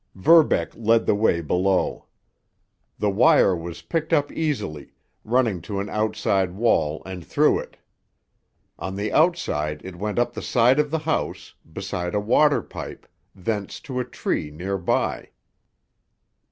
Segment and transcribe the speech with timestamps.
[0.15, 2.07] Verbeck led the way below.
[2.97, 4.93] The wire was picked up easily,
[5.23, 7.77] running to an outside wall and through it.
[8.79, 13.07] On the outside it went up the side of the house, beside a water pipe,
[13.35, 15.29] thence to a tree near by.